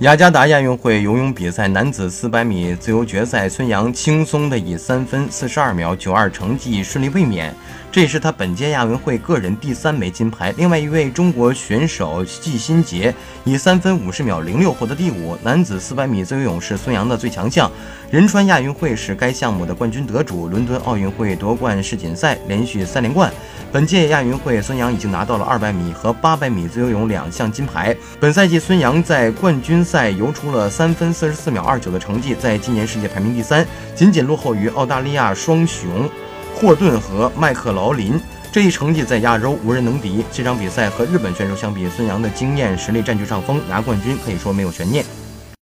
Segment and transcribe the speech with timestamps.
[0.00, 7.50] 雅加达亚运会游泳比赛男子400米自由决赛，孙杨轻松的以三分四十二秒九二成绩顺利卫冕，
[7.90, 10.52] 这也是他本届亚运会个人第三枚金牌。
[10.58, 13.14] 另外一位中国选手季新杰
[13.44, 15.34] 以三分五十秒零六获得第五。
[15.42, 17.72] 男子400米自由泳是孙杨的最强项，
[18.08, 23.32] 仁川亚运会是该项目的冠军得主，伦敦奥运会夺冠世锦赛连续三连冠。
[23.72, 27.94] 本届亚运会，孙杨已经拿到了200米和800米自由泳两项金牌。
[28.20, 33.66] 本赛季，孙杨在冠军赛游出了三分四十四秒二九的成绩，在今年世界排名第三，
[33.96, 36.08] 仅仅落后于澳大利亚双雄
[36.54, 38.20] 霍顿和麦克劳林。
[38.52, 40.24] 这一成绩在亚洲无人能敌。
[40.30, 45.04] 这场比赛和日本选手相比，孙杨的经验实力占据上风，拿冠军可以说没有悬念。